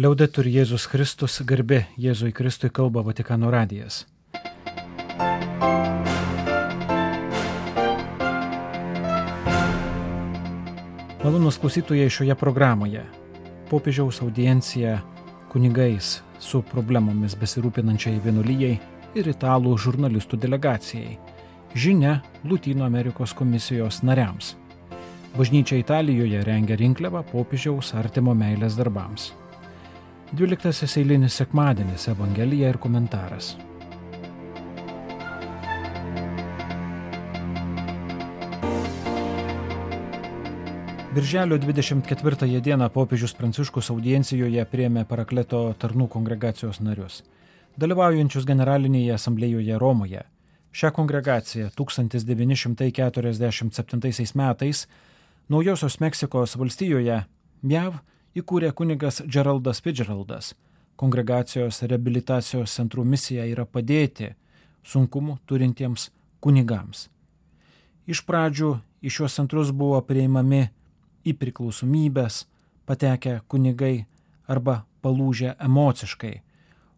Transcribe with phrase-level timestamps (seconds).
[0.00, 4.06] Liaudetur Jėzus Kristus, garbė Jėzui Kristui kalba Vatikano radijas.
[11.20, 13.02] Malonus klausytojai šioje programoje.
[13.68, 14.94] Popiežiaus audiencija
[15.52, 18.80] kunigais su problemomis besirūpinančiai vienuolyjei
[19.12, 21.18] ir italų žurnalistų delegacijai.
[21.76, 22.16] Žinia
[22.48, 24.54] Lutino Amerikos komisijos nariams.
[25.36, 29.34] Bažnyčia Italijoje rengia rinkliavą popiežiaus artimo meilės darbams.
[30.32, 33.52] Dvyliktasis eilinis sekmadienis Evangelija ir komentaras.
[41.14, 47.22] Birželio 24 dieną popiežius Pranciškus audiencijoje priemė Parakleto tarnų kongregacijos narius,
[47.76, 50.22] dalyvaujančius generalinėje asamblėjoje Romoje.
[50.72, 54.88] Šią kongregaciją 1947 metais
[55.48, 57.24] Naujosios Meksikos valstijoje
[57.62, 57.92] JAV
[58.38, 60.54] įkūrė kunigas Geraldas Fitzgeraldas.
[60.96, 64.32] Kongregacijos reabilitacijos centrų misija yra padėti
[64.86, 67.08] sunkumų turintiems kunigams.
[68.06, 70.64] Iš pradžių į šios centrus buvo priimami
[71.26, 72.44] į priklausomybės
[72.86, 74.06] patekę kunigai
[74.50, 76.34] arba palūžę emociškai,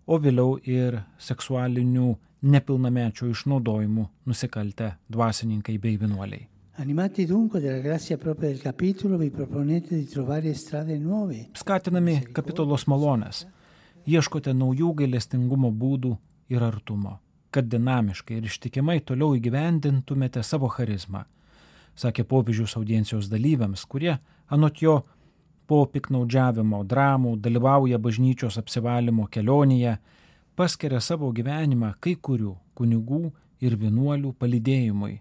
[0.06, 6.48] o vėliau ir seksualinių nepilnamečių išnaudojimų nusikaltę dvasininkai bei vienuoliai.
[6.76, 11.50] Animati dunque dalla grazia propria del capitolo, vi proponete di trovare strade nuove.
[11.52, 13.44] Skatinami kapitolos malonės,
[14.10, 16.16] ieškote naujų gailestingumo būdų
[16.50, 17.20] ir artumo,
[17.54, 21.22] kad dinamiškai ir ištikimai toliau įgyvendintumėte savo charizmą
[21.98, 24.16] sakė popiežius audiencijos dalyviams, kurie,
[24.50, 25.02] anot jo,
[25.66, 29.96] po piknaudžiavimo dramų dalyvauja bažnyčios apsivalymo kelionėje,
[30.58, 33.22] paskiria savo gyvenimą kai kurių kunigų
[33.64, 35.14] ir vienuolių palydėjimui,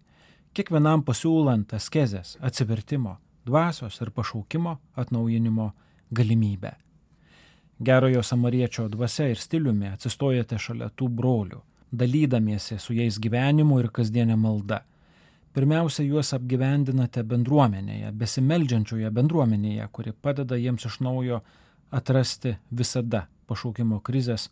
[0.54, 5.72] kiekvienam pasiūlant askezės, atsivertimo, dvasios ir pašaukimo atnaujinimo
[6.12, 6.74] galimybę.
[7.84, 11.60] Gerojo samariečio dvasia ir stiliumi atsistojate šalia tų brolių,
[11.92, 14.84] dalydamiesi su jais gyvenimu ir kasdienė malda
[15.54, 21.44] Pirmiausia, juos apgyvendinate bendruomenėje, besimeldžiančioje bendruomenėje, kuri padeda jiems iš naujo
[21.94, 24.48] atrasti visada pašaukimo krizės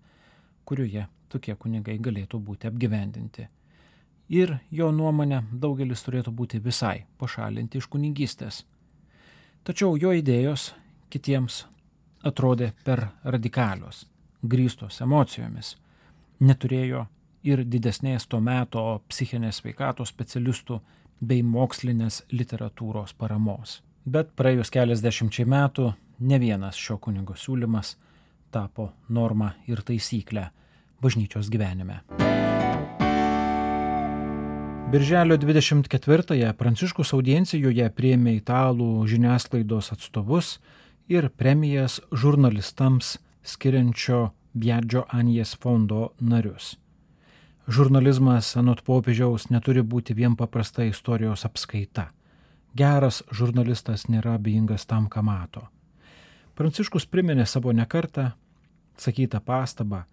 [0.64, 3.48] kurioje tokie kunigai galėtų būti apgyvendinti.
[4.32, 8.62] Ir jo nuomonė daugelis turėtų būti visai pašalinti iš kunigystės.
[9.64, 10.72] Tačiau jo idėjos
[11.12, 11.64] kitiems
[12.25, 14.06] atrodė per radikalios,
[14.43, 15.75] grįstos emocijomis,
[16.40, 17.06] neturėjo
[17.44, 20.81] ir didesnės to meto psichinės veikatos specialistų
[21.20, 23.82] bei mokslinės literatūros paramos.
[24.05, 27.94] Bet praėjus keliasdešimčiai metų ne vienas šio kunigo siūlymas
[28.54, 30.48] tapo norma ir taisyklė
[31.02, 32.02] bažnyčios gyvenime.
[34.94, 40.58] Birželio 24-ąją Pranciškus audiencijoje priėmė italų žiniasklaidos atstovus
[41.10, 46.76] ir premijas žurnalistams skiriančio Biadžio Anijas fondo narius.
[47.66, 52.10] Žurnalizmas, anot popiežiaus, neturi būti vien paprasta istorijos apskaita.
[52.76, 55.64] Geras žurnalistas nėra abejingas tam, ką mato.
[56.54, 58.30] Pranciškus priminė savo nekartą
[59.00, 60.05] sakytą pastabą,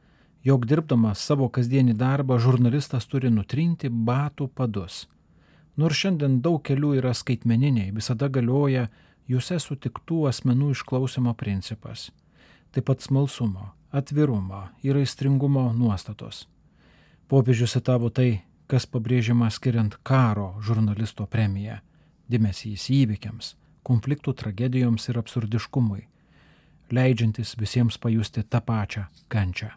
[0.44, 5.06] jog dirbdamas savo kasdienį darbą žurnalistas turi nutrinti batų padus.
[5.78, 8.90] Nors šiandien daug kelių yra skaitmeniniai, visada galioja
[9.30, 12.10] juose sutiktų asmenų išklausimo principas.
[12.72, 16.48] Taip pat smalsumo, atvirumo ir aistringumo nuostatos.
[17.32, 21.80] Popiežius citavo tai, kas pabrėžiama skiriant karo žurnalisto premiją-
[22.32, 26.08] dėmesys įvykiams, konfliktų tragedijoms ir absurdiškumui,
[26.96, 29.72] leidžiantis visiems pajusti tą pačią kančią.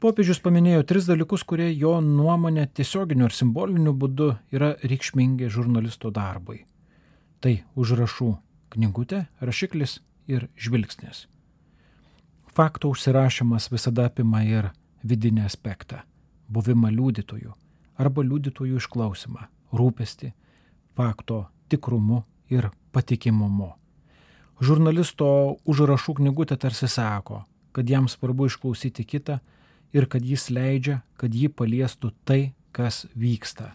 [0.00, 6.66] Popiežius paminėjo tris dalykus, kurie jo nuomonė tiesioginiu ar simboliniu būdu yra reikšmingi žurnalisto darbui.
[7.40, 8.28] Tai užrašų
[8.74, 11.24] knygutė, rašiklis ir žvilgsnis.
[12.52, 14.70] Fakto užsirašymas visada apima ir
[15.04, 16.02] vidinį aspektą
[16.48, 17.54] buvimą liudytojų
[17.96, 20.32] arba liudytojų išklausimą, rūpestį,
[20.96, 22.22] fakto tikrumu
[22.52, 23.72] ir patikimumu.
[24.60, 25.28] Žurnalisto
[25.68, 27.42] užrašų knygutė tarsi sako,
[27.76, 29.40] kad jam svarbu išklausyti kitą
[29.92, 33.74] ir kad jis leidžia, kad jį paliestų tai, kas vyksta.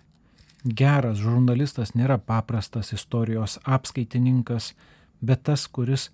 [0.65, 4.73] Geras žurnalistas nėra paprastas istorijos apskaitininkas,
[5.21, 6.09] bet tas, kuris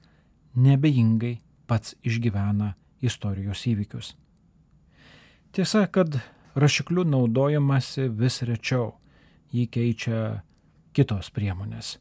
[0.56, 1.38] nebejingai
[1.68, 2.74] pats išgyvena
[3.04, 4.16] istorijos įvykius.
[5.52, 6.20] Tiesa, kad
[6.56, 8.96] rašikliu naudojamasi vis rečiau,
[9.52, 10.20] jį keičia
[10.96, 11.98] kitos priemonės.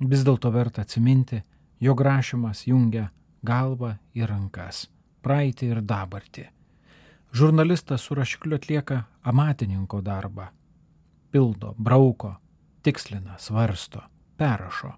[0.00, 1.42] Vis dėlto verta atsiminti,
[1.80, 3.08] jog rašymas jungia
[3.42, 4.88] galvą ir rankas,
[5.24, 6.46] praeitį ir dabartį.
[7.32, 10.50] Žurnalistas su rašikliu atlieka amatininko darbą.
[11.30, 12.34] Pildo, brauko,
[12.82, 14.02] tikslina, svarsto,
[14.36, 14.92] perrašo.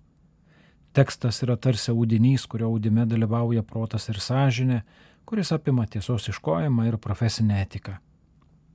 [0.92, 4.82] Tekstas yra tarsi audinys, kurio audime dalyvauja protas ir sąžinė,
[5.24, 7.98] kuris apima tiesos iškojimą ir profesinę etiką.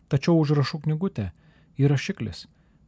[0.07, 1.31] Tačiau užrašų knygutė
[1.77, 2.45] yra šiklis.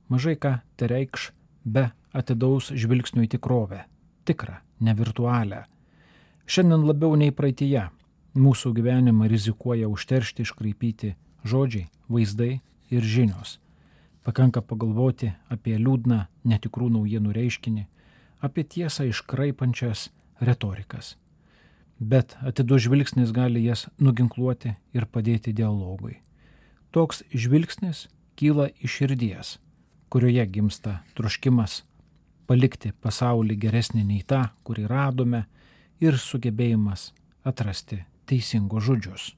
[0.10, 1.32] Mažai ką tai reikš
[1.66, 3.84] be atidaus žvilgsnių į tikrovę.
[4.26, 5.64] Tikrą, ne virtualią.
[6.50, 7.90] Šiandien labiau nei praeitie
[8.40, 11.16] mūsų gyvenimą rizikuoja užteršti, iškraipyti
[11.46, 12.60] žodžiai, vaizdai
[12.90, 13.60] ir žinios.
[14.24, 17.86] Pakanka pagalvoti apie liūdną, netikrų naujienų reiškinį,
[18.42, 20.10] apie tiesą iškraipančias
[20.42, 21.16] retorikas.
[22.00, 26.22] Bet atidus žvilgsnis gali jas nuginkluoti ir padėti dialogui.
[26.96, 28.08] Toks žvilgsnis
[28.40, 29.58] kyla iš širdies,
[30.10, 31.84] kurioje gimsta troškimas
[32.50, 35.46] palikti pasaulį geresnį nei tą, kurį radome,
[36.02, 37.14] ir sugebėjimas
[37.46, 39.36] atrasti teisingus žodžius.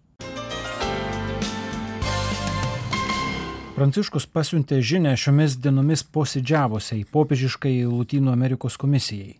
[3.76, 9.36] Pranciškus pasiuntė žinę šiomis dienomis posėdžiavusiai popiežiškai Latino Amerikos komisijai.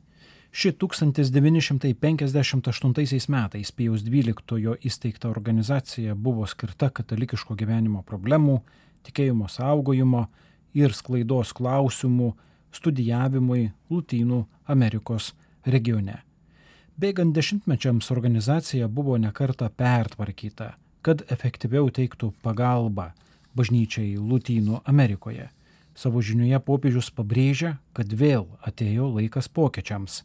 [0.52, 8.62] Ši 1958 metais Pijaus XII įsteigta organizacija buvo skirta katalikiško gyvenimo problemų,
[9.08, 10.28] tikėjimo saugojimo
[10.76, 12.34] ir sklaidos klausimų
[12.72, 15.32] studijavimui Lutynų Amerikos
[15.66, 16.22] regione.
[16.98, 23.12] Bėgant dešimtmečiams organizacija buvo nekarta pertvarkyta, kad efektyviau teiktų pagalbą
[23.58, 25.50] bažnyčiai Lutynų Amerikoje.
[25.96, 30.22] Savo žiniuje popiežius pabrėžia, kad vėl atėjo laikas pokyčiams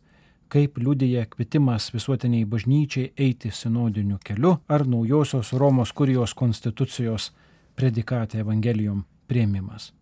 [0.48, 7.32] kaip liudija kvietimas visuotiniai bažnyčiai eiti sinodiniu keliu ar naujosios Romos kurijos konstitucijos
[7.76, 9.93] predikatė Evangelijom prieimimas.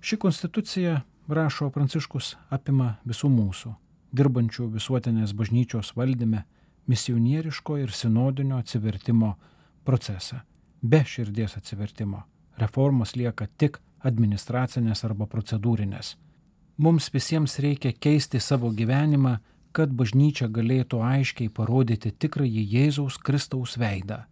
[0.00, 3.74] Ši konstitucija, rašo Pranciškus, apima visų mūsų,
[4.12, 6.44] dirbančių visuotinės bažnyčios valdyme,
[6.86, 9.36] misionieriško ir sinodinio atsivertimo
[9.84, 10.42] procesą.
[10.82, 12.24] Be širdies atsivertimo
[12.58, 16.16] reformos lieka tik administracinės arba procedūrinės.
[16.82, 19.38] Mums visiems reikia keisti savo gyvenimą
[19.76, 24.22] kad bažnyčia galėtų aiškiai parodyti tikrąjį Jėzaus Kristaus veidą.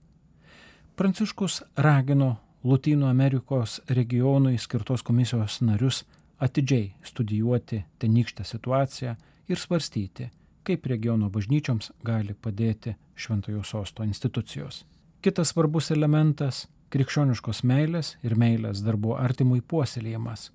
[1.00, 6.02] Pranciškus ragino Lotynų Amerikos regionui skirtos komisijos narius
[6.40, 9.16] atidžiai studijuoti tenykštę situaciją
[9.49, 10.30] ir svarstyti,
[10.64, 14.85] kaip regiono bažnyčioms gali padėti Šventojo sosto institucijos.
[15.20, 20.50] Kitas svarbus elementas- krikščioniškos meilės ir meilės darbo artimui puoselėjimas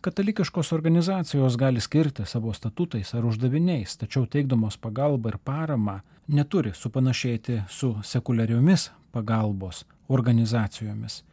[0.00, 5.96] Katalikiškos organizacijos gali skirti savo statutais ar uždaviniais, tačiau teikdamos pagalbą ir paramą
[6.30, 11.24] neturi supanašėti su sekuliariomis pagalbos organizacijomis.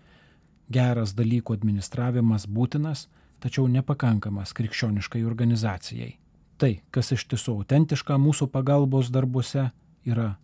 [0.73, 3.05] Geras dalykų administravimas būtinas,
[3.39, 6.15] tačiau nepakankamas krikščioniškai organizacijai.
[6.57, 9.69] Tai, kas iš tiesų autentiška mūsų pagalbos darbuose,
[10.07, 10.35] yra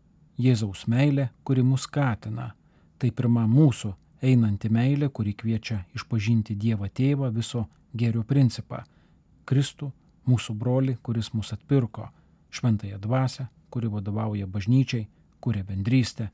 [0.42, 2.52] Jėzaus meilė, kuri mus skatina.
[3.00, 8.84] Tai pirma mūsų einanti meilė, kuri kviečia išpažinti Dievą Tėvą viso gėrio principą-
[9.48, 9.92] Kristų,
[10.28, 12.10] mūsų broli, kuris mus atpirko,
[12.52, 15.08] šventąją dvasę, kuri vadovauja bažnyčiai,
[15.40, 16.30] kuria bendrystę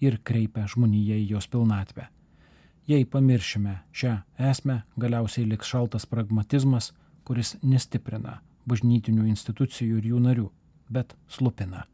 [0.00, 2.08] ir kreipia žmoniją į jos pilnatvę.
[2.90, 4.12] Jei pamiršime šią
[4.50, 6.88] esmę, galiausiai liks šaltas pragmatizmas,
[7.22, 10.46] kuris nestiprina bažnytinių institucijų ir jų narių,
[10.90, 11.84] bet slupina.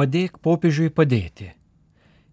[0.00, 1.52] Padėk popiežiui padėti.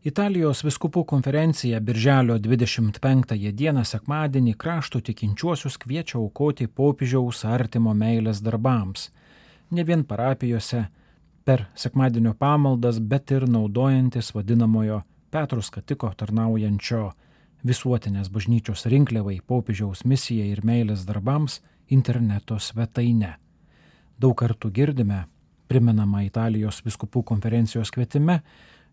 [0.09, 9.11] Italijos viskupų konferencija Birželio 25 dieną sekmadienį krašto tikinčiuosius kviečia aukoti popiežiaus artimo meilės darbams.
[9.69, 10.87] Ne vien parapijose,
[11.45, 17.11] per sekmadienio pamaldas, bet ir naudojantis vadinamojo Petrus Katiko tarnaujančio
[17.65, 21.59] visuotinės bažnyčios rinkliavai popiežiaus misijai ir meilės darbams
[21.89, 23.35] interneto svetaine.
[24.17, 25.25] Daug kartų girdime,
[25.67, 28.39] primenama Italijos viskupų konferencijos kvietime,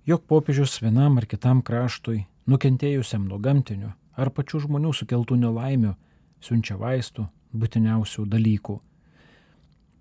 [0.06, 5.94] jog popiežius vienam ar kitam kraštui, nukentėjusiam nuo gamtinių ar pačių žmonių sukeltų nelaimių,
[6.42, 8.80] siunčia vaistų, būtiniausių dalykų.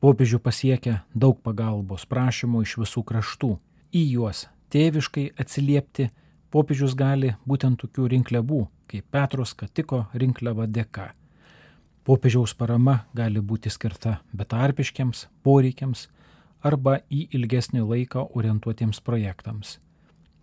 [0.02, 3.62] Popiežių pasiekia daug pagalbos prašymų iš visų kraštų.
[3.94, 6.10] Į juos tėviškai atsiliepti
[6.50, 11.14] popiežius gali būtent tokių rinkliavų, kaip Petros Katiko rinkliava dėka.
[12.02, 16.10] Popiežiaus parama gali būti skirta betarpiškiams poreikiams
[16.66, 19.78] arba į ilgesnį laiką orientuotiems projektams.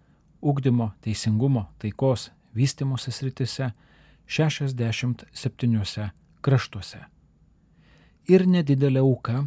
[0.47, 3.73] ugdymo, teisingumo, taikos, vystimosi sritise
[4.27, 6.11] 67
[6.43, 7.03] kraštuose.
[8.31, 9.45] Ir nedidelė auka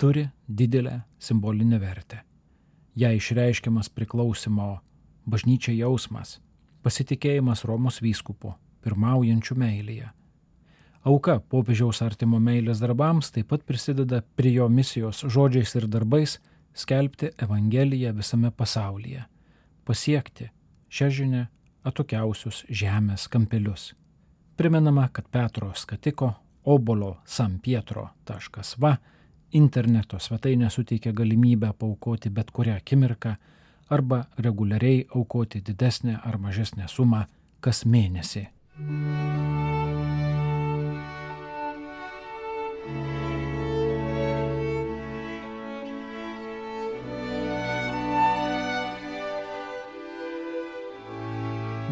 [0.00, 2.22] turi didelę simbolinę vertę.
[2.96, 4.80] Jei išreiškiamas priklausimo
[5.24, 6.40] bažnyčiai jausmas,
[6.84, 8.54] pasitikėjimas Romos vyskupu,
[8.84, 10.10] pirmaujančių meilėje.
[11.02, 16.36] Auka popiežiaus artimo meilės darbams taip pat prisideda prie jo misijos žodžiais ir darbais
[16.74, 19.24] skelbti Evangeliją visame pasaulyje,
[19.84, 20.50] pasiekti
[20.92, 21.46] šią žinę
[21.84, 23.92] atokiausius žemės kampelius.
[24.56, 26.32] Primenama, kad Petro skatiko
[26.64, 28.96] obolo sampietro.va
[29.52, 33.34] interneto svetainė suteikia galimybę paukoti bet kurią akimirką
[33.90, 37.24] arba reguliariai aukoti didesnę ar mažesnę sumą
[37.60, 38.46] kas mėnesį.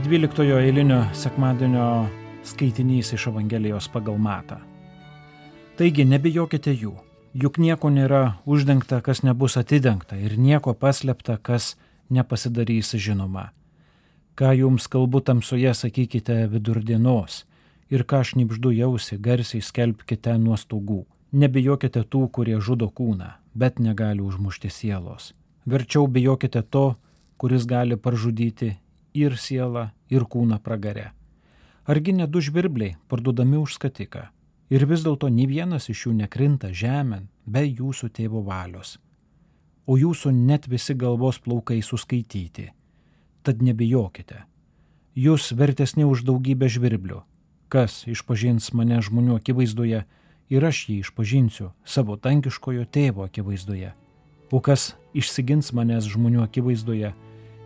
[0.05, 2.07] Dvyliktojo eilinio sekmadienio
[2.45, 4.57] skaitinys iš Evangelijos pagal matą.
[5.77, 6.95] Taigi nebijokite jų,
[7.35, 11.77] juk nieko nėra uždengta, kas nebus atidengta ir nieko paslėpta, kas
[12.09, 13.51] nepasidarys žinoma.
[14.35, 17.45] Ką jums kalbu tamsoje, sakykite vidurdienos
[17.93, 21.05] ir ką šnipždu jausi, garsiai skelbkite nuo stogų.
[21.33, 25.35] Nebijokite tų, kurie žudo kūną, bet negali užmušti sielos.
[25.67, 26.95] Verčiau bijokite to,
[27.37, 28.79] kuris gali pražudyti
[29.15, 31.11] ir sielą, ir kūną pragare.
[31.87, 34.29] Argi ne du žvirbliai parduodami už skatiką?
[34.71, 38.99] Ir vis dėlto nei vienas iš jų nekrinta žemėn be jūsų tėvo valios.
[39.87, 42.71] O jūsų net visi galvos plaukai suskaityti.
[43.43, 44.45] Tad nebijokite.
[45.19, 47.25] Jūs vertesni už daugybę žvirblių.
[47.71, 50.05] Kas išpažins mane žmonių akivaizdoje
[50.51, 53.91] ir aš jį išpažinsiu savo tankiškojo tėvo akivaizdoje.
[54.51, 57.13] O kas išsigins manęs žmonių akivaizdoje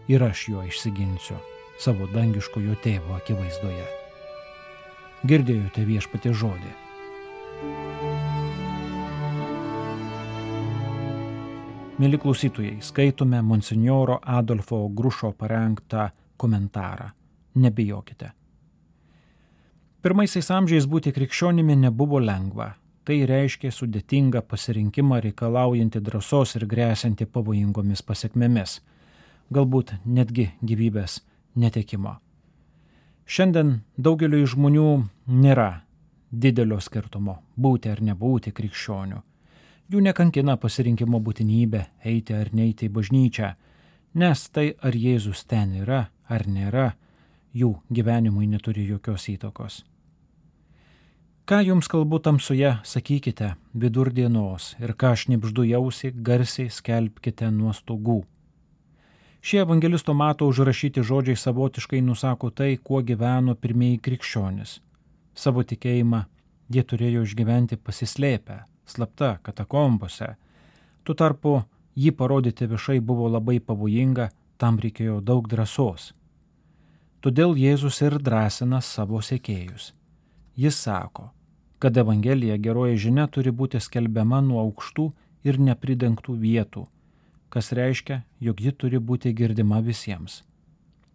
[0.09, 1.37] ir aš jo išsiginsiu
[1.81, 3.87] savo dangiškojo tėvo akivaizdoje.
[5.25, 6.73] Girdėjote viešpatė žodį.
[11.95, 17.13] Mėly klausytojai, skaitome monsinjoro Adolfo Grušo parengtą komentarą.
[17.55, 18.33] Nebijokite.
[20.03, 22.75] Pirmaisiais amžiais būti krikščionimi nebuvo lengva.
[23.05, 28.79] Tai reiškia sudėtingą pasirinkimą reikalaujantį drąsos ir grėsinti pavojingomis pasiekmėmis,
[29.53, 31.21] galbūt netgi gyvybės
[31.57, 32.19] netekimo.
[33.25, 34.89] Šiandien daugeliu žmonių
[35.29, 35.85] nėra
[36.31, 39.23] didelio skirtumo būti ar nebūti krikščioniu.
[39.93, 43.55] Jų nekankina pasirinkimo būtinybė eiti ar neiti į bažnyčią,
[44.21, 46.95] nes tai ar Jėzus ten yra ar nėra,
[47.55, 49.83] jų gyvenimui neturi jokios įtakos.
[51.45, 58.23] Ką jums kalbu tamsoje, sakykite vidurdienos ir ką šnipždu jausi, garsiai skelbkite nuo stogų.
[59.45, 64.79] Šie evangelisto mato užrašyti žodžiai savotiškai nusako tai, kuo gyveno pirmieji krikščionis
[65.35, 66.23] Savo tikėjimą
[66.73, 70.35] jie turėjo išgyventi pasislėpę, slapta, katakombose.
[71.05, 71.59] Tuo tarpu
[71.99, 76.13] jį parodyti viešai buvo labai pavojinga, tam reikėjo daug drąsos.
[77.21, 79.93] Todėl Jėzus ir drąsina savo sekėjus.
[80.57, 81.31] Jis sako,
[81.83, 85.11] kad Evangelija geroji žinia turi būti skelbiama nuo aukštų
[85.45, 86.87] ir nepridengtų vietų,
[87.55, 90.43] kas reiškia, jog ji turi būti girdima visiems.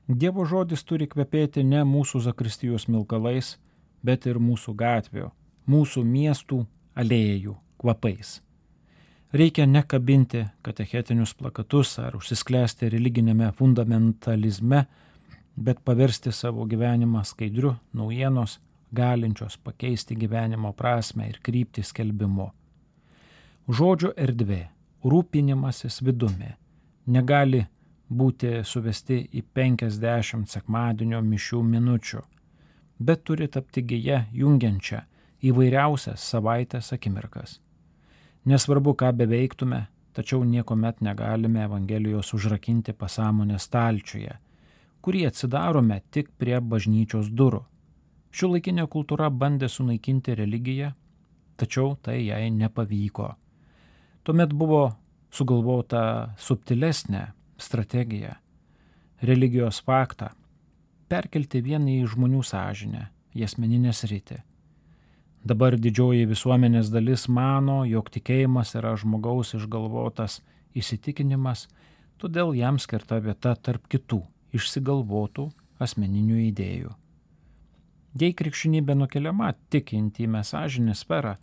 [0.07, 3.57] Dievo žodis turi kvepėti ne mūsų zakristijos milkalais,
[4.01, 5.27] bet ir mūsų gatvių,
[5.69, 6.63] mūsų miestų
[6.95, 8.39] alėjų kvapais.
[9.35, 14.85] Reikia nekabinti katechetinius plakatus ar užsisklęsti religinėme fundamentalizme,
[15.59, 18.57] bet paversti savo gyvenimą skaidriu naujienos,
[18.95, 22.49] galinčios pakeisti gyvenimo prasme ir kryptį skelbimu.
[23.69, 24.63] Žodžio erdvė,
[25.03, 26.55] rūpinimasis vidumi
[27.09, 27.63] negali
[28.09, 32.21] būti suvesti į 50 sekmadienio mišių minučių,
[32.99, 35.01] bet turi tapti gėje jungiančią
[35.49, 37.59] įvairiausias savaitės akimirkas.
[38.49, 44.37] Nesvarbu, ką beveiktume, tačiau niekuomet negalime Evangelijos užrakinti pasąmonės stalčiuje,
[45.01, 47.61] kurį atsidarome tik prie bažnyčios durų.
[48.35, 50.91] Šiuolaikinė kultūra bandė sunaikinti religiją,
[51.57, 53.29] tačiau tai jai nepavyko.
[54.23, 54.83] Tuomet buvo
[55.31, 58.35] sugalvota subtilesnė strategija-
[59.29, 60.29] religijos faktą
[61.09, 64.41] perkelti vieną į žmonių sąžinę, į asmeninės rytį.
[65.45, 70.41] Dabar didžioji visuomenės dalis mano, jog tikėjimas yra žmogaus išgalvotas
[70.75, 71.67] įsitikinimas,
[72.19, 74.19] todėl jam skirta vieta tarp kitų
[74.53, 75.47] išsigalvotų
[75.79, 76.91] asmeninių idėjų.
[78.19, 81.37] Jei krikščionybė nukeliama tik į intimę sąžinę sferą,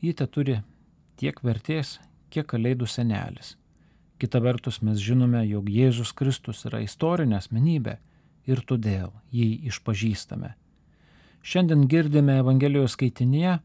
[0.00, 0.60] ji te turi
[1.16, 1.98] tiek vertės,
[2.32, 3.56] kiek kalėdų senelis.
[4.22, 7.96] Kita vertus mes žinome, jog Jėzus Kristus yra istorinė asmenybė
[8.46, 10.52] ir todėl jį išpažįstame.
[11.42, 13.56] Šiandien girdime Evangelijos skaitinėje,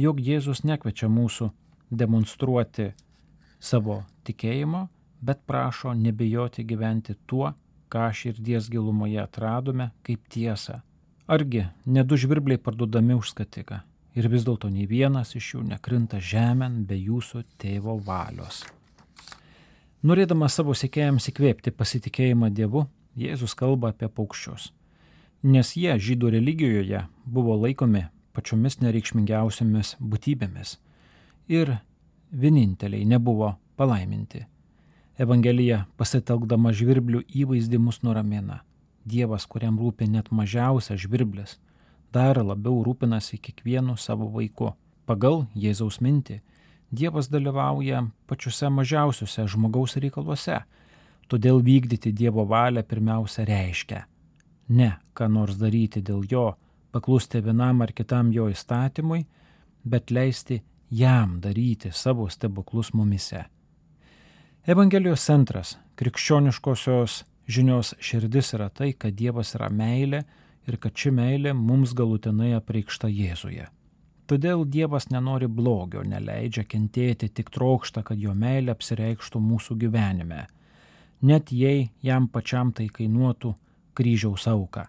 [0.00, 1.50] jog Jėzus nekvečia mūsų
[1.90, 2.92] demonstruoti
[3.60, 4.86] savo tikėjimo,
[5.20, 7.52] bet prašo nebijoti gyventi tuo,
[7.92, 10.80] ką širdies gilumoje atradome kaip tiesą.
[11.28, 13.82] Argi ne du žvirbliai parduodami už skatiką
[14.14, 18.64] ir vis dėlto nei vienas iš jų nekrinta žemėn be jūsų tėvo valios.
[20.02, 22.86] Norėdamas savo sekėjams įkvėpti pasitikėjimą Dievu,
[23.18, 24.70] Jėzus kalba apie paukščius,
[25.42, 28.04] nes jie žydų religijoje buvo laikomi
[28.36, 30.76] pačiomis nereikšmingiausiamis būtybėmis
[31.50, 31.80] ir
[32.30, 34.44] vieninteliai nebuvo palaiminti.
[35.18, 38.60] Evangelija pasitelkdama žvirblių įvaizdį mus nuramina.
[39.08, 41.56] Dievas, kuriam rūpi net mažiausias žvirblis,
[42.12, 44.74] dar labiau rūpinasi kiekvienu savo vaiku.
[45.06, 46.42] Pagal Jėzaus mintį,
[46.92, 50.62] Dievas dalyvauja pačiuose mažiausiuose žmogaus reikaluose
[51.28, 54.06] Todėl vykdyti Dievo valią pirmiausia reiškia
[54.68, 56.46] ne ką nors daryti dėl jo,
[56.92, 59.24] paklusti vienam ar kitam jo įstatymui,
[59.84, 63.44] bet leisti jam daryti savo stebuklus mumise.
[64.68, 70.24] Evangelijos centras, krikščioniškosios žinios širdis yra tai, kad Dievas yra meilė
[70.68, 73.66] ir kad ši meilė mums galutinai apreikšta Jėzuje.
[74.28, 80.44] Todėl Dievas nenori blogio, neleidžia kentėti, tik trokšta, kad jo meilė apsireikštų mūsų gyvenime
[81.20, 83.54] net jei jam pačiam tai kainuotų
[83.98, 84.86] kryžiaus auką.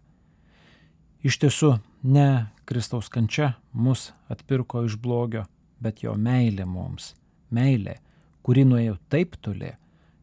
[1.25, 5.45] Iš tiesų, ne Kristaus kančia mus atpirko iš blogio,
[5.81, 7.15] bet jo meilė mums,
[7.51, 7.97] meilė,
[8.43, 9.73] kuri nuėjo taip toli,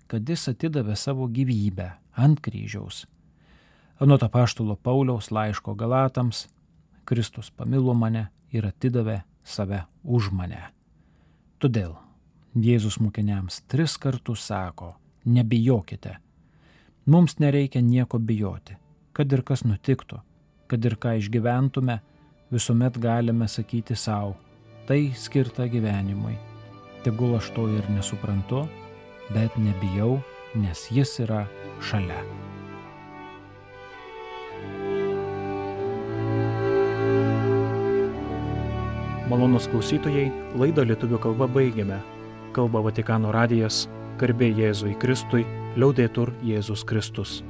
[0.07, 3.05] kad jis atidavė savo gyvybę ant kryžiaus.
[4.01, 6.49] Anot apaštulo Pauliaus laiško Galatams,
[7.05, 10.61] Kristus pamilo mane ir atidavė save už mane.
[11.59, 11.95] Todėl
[12.57, 16.17] Jėzus mokiniams tris kartus sako, nebijokite.
[17.07, 18.77] Mums nereikia nieko bijoti,
[19.13, 20.21] kad ir kas nutiktų,
[20.69, 22.01] kad ir ką išgyventume,
[22.53, 24.35] visuomet galime sakyti savo,
[24.89, 26.35] tai skirta gyvenimui.
[27.05, 28.67] Tegul aš to ir nesuprantu,
[29.33, 30.19] bet nebijau,
[30.57, 31.47] nes jis yra
[31.81, 32.46] šalia.
[39.27, 41.99] Malonus klausytojai, laidą lietuvių kalba baigiame.
[42.55, 43.89] Kalba Vatikano radijas
[44.21, 45.43] Garbė Jėzui Kristui,
[45.75, 47.41] liaudėtur Jėzus Kristus.